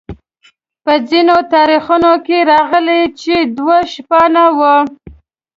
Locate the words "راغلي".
2.51-3.01